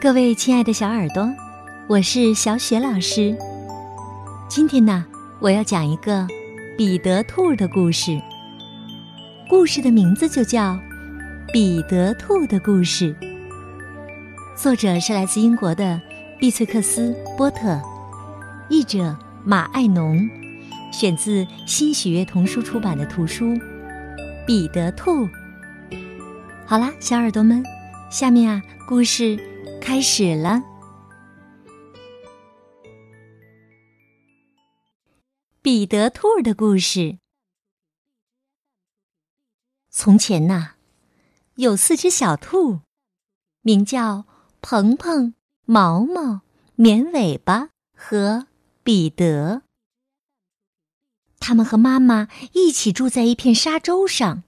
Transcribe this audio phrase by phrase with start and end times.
[0.00, 1.30] 各位亲爱的小耳朵，
[1.86, 3.36] 我是小雪老师。
[4.48, 5.04] 今天呢，
[5.40, 6.26] 我要讲一个
[6.74, 8.18] 彼得兔的故事。
[9.46, 10.72] 故事的名字就叫
[11.52, 13.14] 《彼得兔的故事》。
[14.56, 16.00] 作者是来自英国的
[16.38, 17.78] 碧翠克斯·波特，
[18.70, 19.14] 译者
[19.44, 20.26] 马爱农，
[20.90, 23.48] 选自新喜悦童书出版的图书
[24.46, 25.26] 《彼得兔》。
[26.64, 27.62] 好啦，小耳朵们，
[28.08, 29.38] 下面啊，故事。
[29.80, 30.62] 开始了。
[35.62, 37.18] 彼得兔的故事。
[39.90, 40.74] 从前呐，
[41.56, 42.80] 有四只小兔，
[43.62, 44.24] 名叫
[44.60, 46.42] 鹏鹏、毛毛、
[46.76, 48.46] 绵尾巴和
[48.82, 49.62] 彼得。
[51.38, 54.44] 他们和妈妈一起住在一片沙洲上。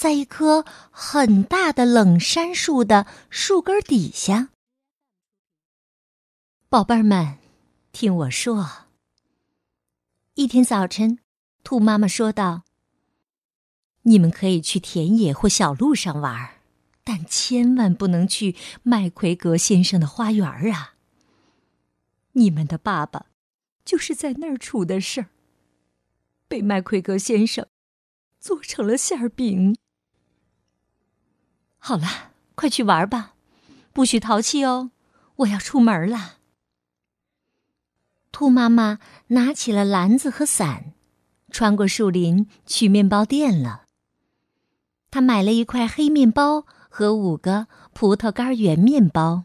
[0.00, 4.48] 在一棵很大的冷杉树的树根底下，
[6.70, 7.36] 宝贝儿们，
[7.92, 8.86] 听我说。
[10.36, 11.18] 一天早晨，
[11.62, 12.62] 兔妈妈说道
[14.04, 16.52] ：“你们可以去田野或小路上玩，
[17.04, 20.94] 但千万不能去麦奎格先生的花园啊！
[22.32, 23.26] 你们的爸爸
[23.84, 25.28] 就是在那儿出的事儿，
[26.48, 27.66] 被麦奎格先生
[28.38, 29.76] 做成了馅儿饼。”
[31.82, 33.32] 好了，快去玩吧，
[33.92, 34.90] 不许淘气哦！
[35.36, 36.36] 我要出门了。
[38.30, 40.92] 兔妈妈拿起了篮子和伞，
[41.50, 43.86] 穿过树林去面包店了。
[45.10, 49.42] 她买了一块黑面包和五个葡萄干圆面包。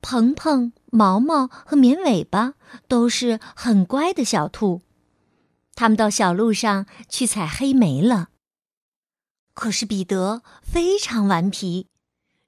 [0.00, 2.54] 鹏鹏、毛毛和绵尾巴
[2.88, 4.82] 都是很乖的小兔，
[5.74, 8.30] 他们到小路上去采黑莓了。
[9.54, 11.88] 可是彼得非常顽皮，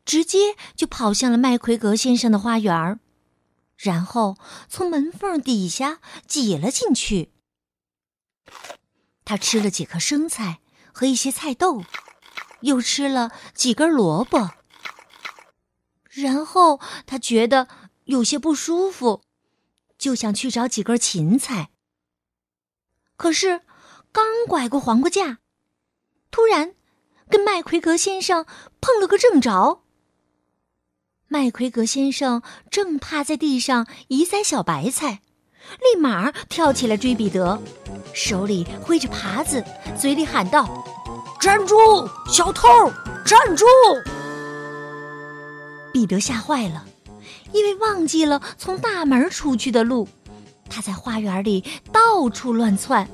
[0.05, 2.99] 直接就跑向了麦奎格先生的花园儿
[3.77, 4.37] 然后
[4.69, 7.33] 从门缝底下挤了进去。
[9.25, 10.61] 他吃了几颗生菜
[10.93, 11.83] 和一些菜豆，
[12.61, 14.53] 又吃了几根萝卜。
[16.11, 17.69] 然后他觉得
[18.05, 19.23] 有些不舒服，
[19.99, 21.71] 就想去找几根芹菜。
[23.17, 23.63] 可是
[24.13, 25.39] 刚拐过黄瓜架，
[26.31, 26.75] 突然。
[27.29, 28.47] 跟麦奎格先生
[28.81, 29.81] 碰了个正着。
[31.29, 35.21] 麦奎格先生正趴在地上移栽小白菜，
[35.81, 37.61] 立马跳起来追彼得，
[38.13, 39.65] 手里挥着耙子，
[39.99, 40.85] 嘴里喊道
[41.41, 41.77] ：“站住，
[42.31, 42.69] 小偷！
[43.25, 43.65] 站住！”
[45.93, 46.87] 彼得吓坏了，
[47.53, 50.07] 因为忘记了从大门出去的路，
[50.69, 53.09] 他在花园里到处乱窜。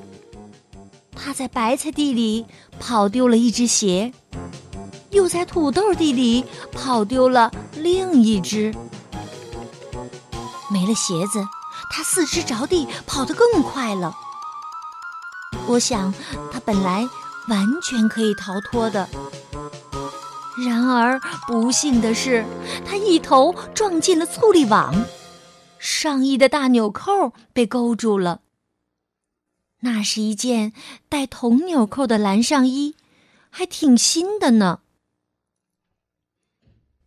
[1.23, 2.45] 他在白菜地里
[2.79, 4.11] 跑丢了一只鞋，
[5.11, 8.73] 又在土豆地里跑丢了另一只。
[10.71, 11.45] 没了鞋子，
[11.91, 14.15] 他四肢着地跑得更快了。
[15.67, 16.13] 我想
[16.51, 17.07] 他本来
[17.47, 19.07] 完全可以逃脱的，
[20.65, 22.43] 然而不幸的是，
[22.85, 24.93] 他一头撞进了醋栗网，
[25.77, 28.40] 上衣的大纽扣被勾住了。
[29.83, 30.73] 那是一件
[31.09, 32.95] 带铜纽扣的蓝上衣，
[33.49, 34.81] 还挺新的呢。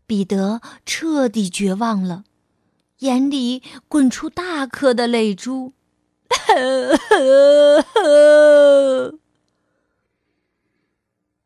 [0.06, 2.24] 彼得彻底绝望了，
[2.98, 5.72] 眼里滚出大颗的泪珠。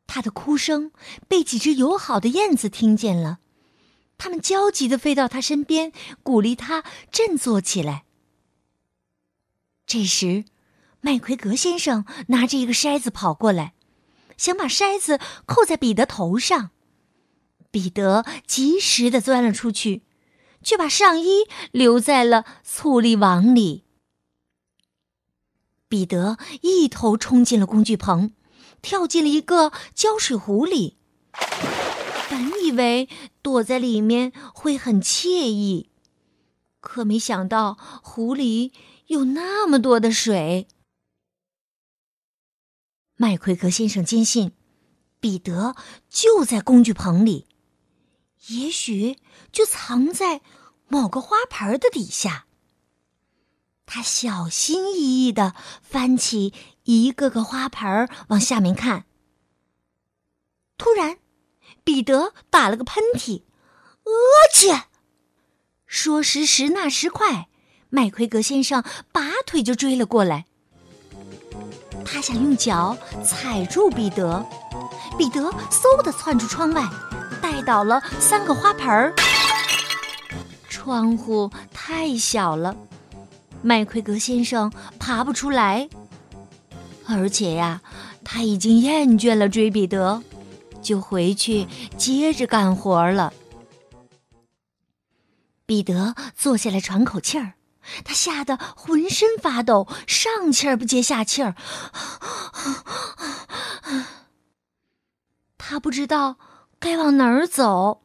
[0.06, 0.90] 他的哭声
[1.28, 3.40] 被几只友好的燕子听见了，
[4.16, 8.04] 它们焦急的飞到他身边，鼓励他振作起来。
[9.86, 10.46] 这时。
[11.00, 13.74] 麦奎格先生拿着一个筛子跑过来，
[14.36, 16.70] 想把筛子扣在彼得头上。
[17.70, 20.02] 彼得及时的钻了出去，
[20.62, 23.84] 却把上衣留在了醋栗网里。
[25.88, 28.32] 彼得一头冲进了工具棚，
[28.82, 30.96] 跳进了一个胶水壶里。
[32.30, 33.08] 本以为
[33.40, 35.90] 躲在里面会很惬意，
[36.80, 38.72] 可没想到壶里
[39.06, 40.66] 有那么多的水。
[43.20, 44.52] 麦奎格先生坚信，
[45.18, 45.74] 彼得
[46.08, 47.48] 就在工具棚里，
[48.46, 49.18] 也许
[49.50, 50.40] 就藏在
[50.86, 52.46] 某个花盆的底下。
[53.84, 56.54] 他小心翼翼的翻起
[56.84, 59.06] 一个个花盆，往下面看。
[60.76, 61.18] 突然，
[61.82, 63.42] 彼得打了个喷嚏
[64.06, 64.12] ，“呃
[64.54, 64.84] 切！”
[65.86, 67.48] 说时迟，那时快，
[67.88, 70.46] 麦奎格先生拔腿就追了过来。
[72.10, 74.44] 他想用脚踩住彼得，
[75.18, 76.88] 彼得嗖的窜出窗外，
[77.42, 79.14] 带倒了三个花盆儿。
[80.70, 82.74] 窗户太小了，
[83.60, 85.86] 麦奎格先生爬不出来。
[87.06, 87.82] 而且呀，
[88.24, 90.22] 他已经厌倦了追彼得，
[90.80, 91.66] 就回去
[91.98, 93.32] 接着干活了。
[95.66, 97.52] 彼得坐下来喘口气儿，
[98.04, 101.54] 他吓得浑身发抖，上气儿不接下气儿。
[105.56, 106.36] 他不知道
[106.78, 108.02] 该往哪儿走，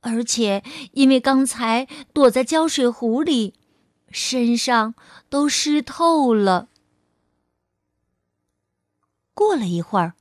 [0.00, 0.62] 而且
[0.92, 3.54] 因为刚才躲在浇水壶里，
[4.10, 4.94] 身上
[5.28, 6.68] 都湿透了。
[9.34, 10.14] 过了一会儿，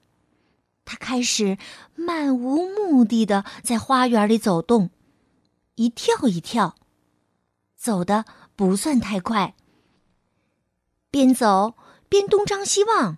[0.85, 1.59] 他开始
[1.93, 4.89] 漫无目的的在花园里走动。
[5.75, 6.75] 一跳一跳，
[7.75, 9.55] 走的不算太快。
[11.09, 11.75] 边走
[12.09, 13.17] 边东张西望，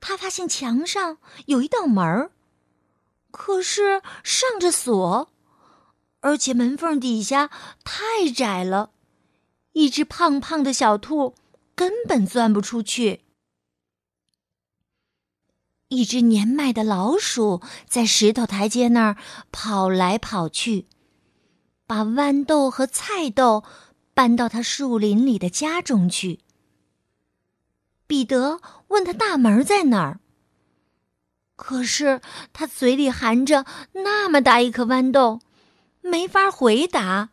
[0.00, 2.30] 他发现墙上有一道门儿，
[3.30, 5.30] 可是上着锁，
[6.20, 7.50] 而且门缝底下
[7.84, 8.92] 太窄了，
[9.72, 11.34] 一只胖胖的小兔
[11.74, 13.22] 根本钻不出去。
[15.88, 19.16] 一只年迈的老鼠在石头台阶那儿
[19.52, 20.86] 跑来跑去，
[21.86, 23.64] 把豌豆和菜豆
[24.14, 26.40] 搬到他树林里的家中去。
[28.06, 30.20] 彼得问他大门在哪儿，
[31.56, 32.20] 可是
[32.52, 35.40] 他嘴里含着那么大一颗豌豆，
[36.00, 37.30] 没法回答。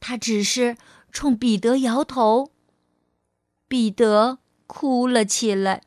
[0.00, 0.76] 他只是
[1.12, 2.50] 冲彼得摇头。
[3.68, 5.82] 彼得哭了起来。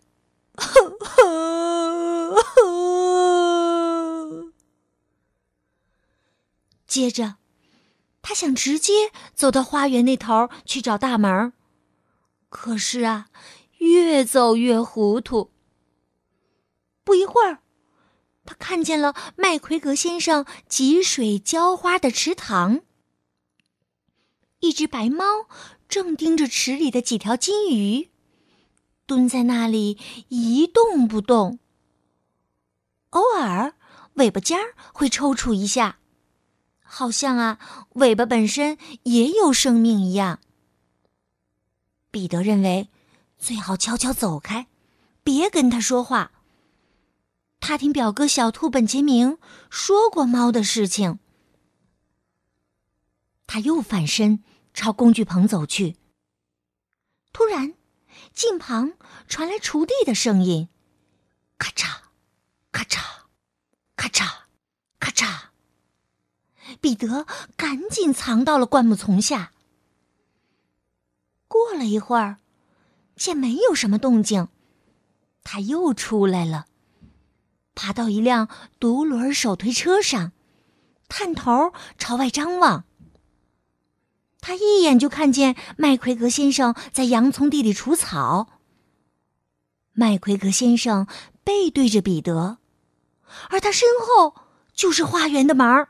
[6.88, 7.36] 接着，
[8.24, 11.54] 他想直接走到花园那头去找大门
[12.50, 13.28] 可是啊，
[13.80, 15.52] 越走越糊涂。
[17.04, 17.60] 不一会儿，
[18.46, 22.82] 他看见了麦奎格先生汲水浇花的池塘，
[24.62, 25.26] 一只白猫
[25.90, 28.10] 正盯着池里的几条金鱼。
[29.06, 30.00] 蹲在那里
[30.30, 31.60] 一动不动，
[33.10, 33.74] 偶尔
[34.14, 36.00] 尾巴尖儿会抽搐一下，
[36.96, 37.58] 好像啊
[37.94, 40.40] 尾巴本身也有生命一样。
[42.12, 42.92] 彼得认为
[43.40, 44.68] 最好悄悄走开，
[45.24, 46.32] 别跟他说话。
[47.60, 49.40] 他听表哥小兔本杰明
[49.72, 51.18] 说过猫的事情。
[53.48, 54.44] 他又反身
[54.76, 55.96] 朝工具棚走去，
[57.32, 57.74] 突然。
[58.32, 58.94] 近旁
[59.28, 60.70] 传来锄地的声音，
[61.58, 61.98] 咔嚓，
[62.72, 63.02] 咔嚓，
[63.96, 64.32] 咔嚓，
[65.00, 65.53] 咔嚓。
[66.82, 67.26] 彼得
[67.56, 69.52] 赶紧藏到了灌木丛下。
[71.48, 72.38] 过了一会儿，
[73.16, 74.48] 见没有什么动静，
[75.44, 76.66] 他又出来了，
[77.76, 78.50] 爬到一辆
[78.80, 80.32] 独轮手推车上，
[81.08, 82.86] 探头朝外张望。
[84.42, 88.50] 他一眼就看见麦奎格先生在洋葱地里除草。
[89.94, 91.08] 麦奎格先生
[91.44, 92.58] 背对着彼得，
[93.50, 94.36] 而他身后
[94.74, 95.90] 就是花园的门儿。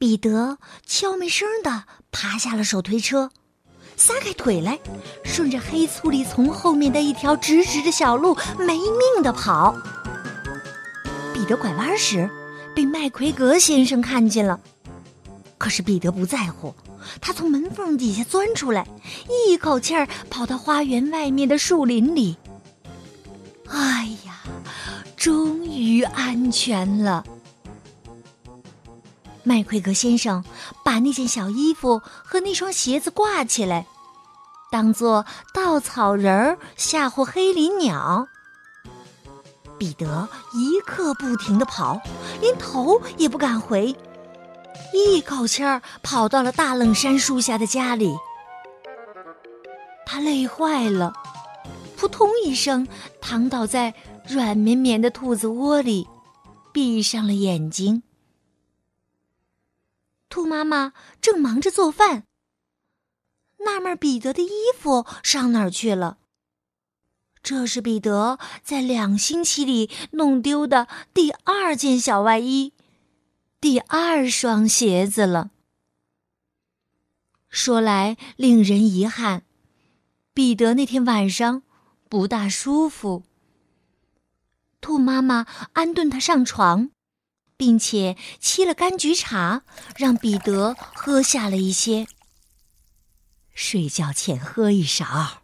[0.00, 0.56] 彼得
[0.86, 3.30] 悄没声的爬下了手推车，
[3.98, 4.78] 撒开腿来，
[5.22, 9.76] 顺着黑粗里丛后面的一条直直的小路没命的跑。
[11.34, 12.30] 彼得拐弯时，
[12.74, 14.58] 被麦奎格先生看见了。
[15.58, 16.74] 可是彼得不在乎，
[17.20, 18.86] 他从门缝底下钻出来，
[19.28, 22.38] 一口气儿跑到花园外面的树林里。
[23.68, 24.40] 哎呀，
[25.14, 27.22] 终于安全了！
[29.42, 30.44] 麦奎格先生
[30.84, 33.86] 把那件小衣服和那双鞋子挂起来，
[34.70, 38.28] 当做稻草人儿吓唬黑林鸟。
[39.78, 42.00] 彼得一刻不停的跑，
[42.40, 43.96] 连头也不敢回。
[44.92, 48.14] 一口气儿跑到了大冷杉树下的家里，
[50.04, 51.12] 他累坏了，
[51.96, 52.86] 扑通一声
[53.20, 53.94] 躺倒在
[54.28, 56.06] 软绵绵的兔子窝里，
[56.72, 58.02] 闭上了眼睛。
[60.30, 62.24] 兔妈妈正忙着做饭，
[63.58, 66.18] 纳闷彼得的衣服上哪儿去了。
[67.42, 72.72] 这是彼得在两星期里弄丢的第二件小外衣。
[73.60, 75.50] 第二双鞋子了。
[77.48, 79.42] 说来令人遗憾，
[80.32, 81.62] 彼得那天晚上
[82.08, 83.24] 不大舒服。
[84.80, 86.90] 兔妈妈安顿他上床，
[87.60, 89.64] 并且沏了柑橘茶，
[89.94, 92.06] 让彼得喝下了一些。
[93.52, 95.42] 睡觉前喝一勺。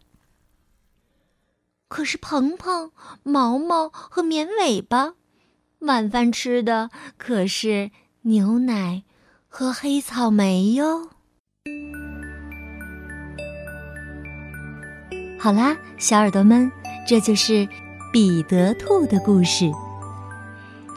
[1.87, 5.13] 可是鹏鹏、毛毛和绵尾巴，
[5.81, 9.03] 晚饭吃的可是牛奶
[9.47, 11.11] 和黑草莓哟。
[15.37, 16.71] 好啦，小耳朵们，
[17.07, 17.69] 这就是
[18.11, 19.71] 彼得兔的故事。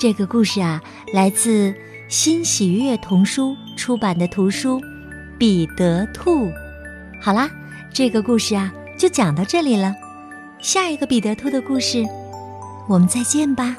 [0.01, 0.81] 这个故事啊，
[1.13, 1.75] 来自
[2.09, 4.81] 新喜悦童书出版的图书
[5.37, 6.47] 《彼得兔》。
[7.21, 7.51] 好啦，
[7.93, 9.95] 这个故事啊，就讲到这里了。
[10.59, 12.03] 下一个彼得兔的故事，
[12.89, 13.77] 我们再见吧。